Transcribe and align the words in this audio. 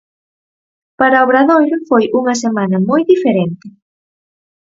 Para 0.99 1.23
Obradoiro 1.25 1.77
foi 1.89 2.03
unha 2.19 2.35
semana 2.43 2.77
moi 2.89 3.01
diferente. 3.11 3.67